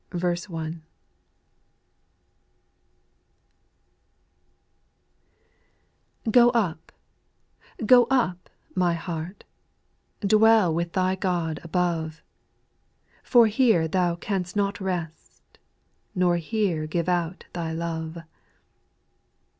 [0.09, 0.47] 1*
[6.25, 6.91] /^ O up,
[7.85, 9.43] go up, my heart,
[10.21, 12.23] VT Dwell with thy God above;
[13.21, 15.59] For here thou canst not rest,
[16.15, 18.17] Nor here give out thy love.